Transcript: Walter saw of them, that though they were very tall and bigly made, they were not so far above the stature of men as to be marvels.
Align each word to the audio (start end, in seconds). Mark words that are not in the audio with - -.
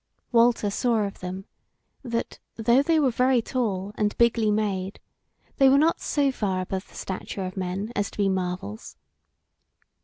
Walter 0.31 0.71
saw 0.71 1.05
of 1.05 1.19
them, 1.19 1.45
that 2.03 2.39
though 2.55 2.81
they 2.81 2.99
were 2.99 3.11
very 3.11 3.39
tall 3.39 3.91
and 3.93 4.17
bigly 4.17 4.49
made, 4.49 4.99
they 5.57 5.69
were 5.69 5.77
not 5.77 6.01
so 6.01 6.31
far 6.31 6.61
above 6.61 6.87
the 6.89 6.95
stature 6.95 7.45
of 7.45 7.55
men 7.55 7.91
as 7.95 8.09
to 8.09 8.17
be 8.17 8.27
marvels. 8.27 8.97